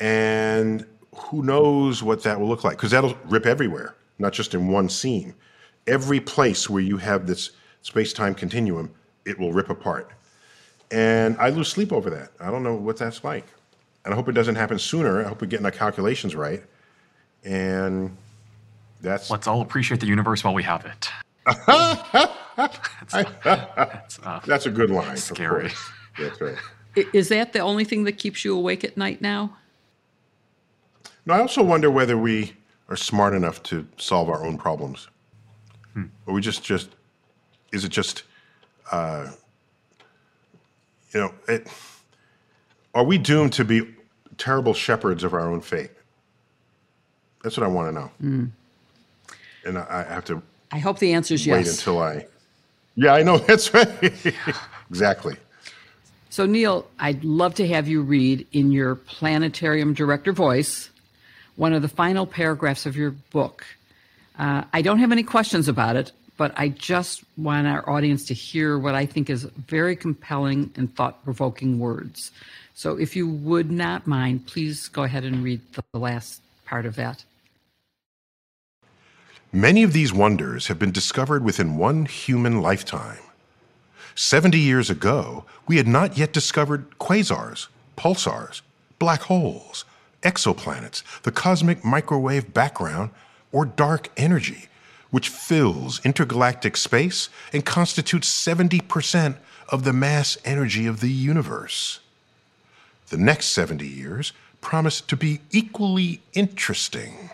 [0.00, 0.84] And
[1.14, 4.88] who knows what that will look like because that'll rip everywhere, not just in one
[4.88, 5.34] seam.
[5.86, 7.50] Every place where you have this
[7.82, 8.90] space time continuum,
[9.24, 10.10] it will rip apart.
[10.90, 12.32] And I lose sleep over that.
[12.40, 13.46] I don't know what that's like.
[14.04, 15.24] And I hope it doesn't happen sooner.
[15.24, 16.62] I hope we're getting our calculations right.
[17.44, 18.16] And
[19.00, 19.30] that's.
[19.30, 21.10] Let's all appreciate the universe while we have it.
[23.06, 25.16] that's, uh, that's a good line.
[25.16, 25.70] Scary.
[26.18, 26.56] That's right.
[27.12, 29.56] Is that the only thing that keeps you awake at night now?
[31.24, 32.54] No, I also wonder whether we
[32.88, 35.08] are smart enough to solve our own problems.
[35.94, 36.06] Hmm.
[36.26, 36.90] Or we just, just,
[37.72, 38.24] is it just,
[38.90, 39.28] uh,
[41.12, 41.66] you know, it,
[42.94, 43.82] are we doomed to be
[44.38, 45.90] terrible shepherds of our own fate?
[47.42, 48.10] That's what I want to know.
[48.22, 48.50] Mm.
[49.64, 50.42] And I, I, have to.
[50.72, 51.56] I hope the answer is yes.
[51.56, 52.26] Wait until I.
[52.96, 53.38] Yeah, I know.
[53.46, 53.88] That's right.
[54.90, 55.36] exactly.
[56.28, 60.90] So, Neil, I'd love to have you read in your planetarium director voice
[61.56, 63.66] one of the final paragraphs of your book.
[64.38, 68.32] Uh, I don't have any questions about it, but I just want our audience to
[68.32, 72.30] hear what I think is very compelling and thought provoking words.
[72.72, 76.96] So if you would not mind, please go ahead and read the last part of
[76.96, 77.22] that.
[79.52, 83.20] Many of these wonders have been discovered within one human lifetime.
[84.14, 87.66] 70 years ago, we had not yet discovered quasars,
[87.98, 88.62] pulsars,
[88.98, 89.84] black holes,
[90.22, 93.10] exoplanets, the cosmic microwave background,
[93.52, 94.69] or dark energy
[95.10, 99.36] which fills intergalactic space and constitutes 70%
[99.68, 102.00] of the mass energy of the universe.
[103.08, 107.30] The next 70 years promise to be equally interesting.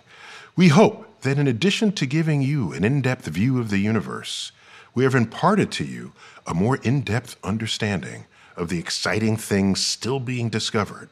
[0.55, 4.53] We hope that in addition to giving you an in depth view of the universe,
[4.95, 6.13] we have imparted to you
[6.47, 8.25] a more in depth understanding
[8.57, 11.11] of the exciting things still being discovered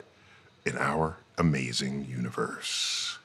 [0.65, 3.19] in our amazing universe.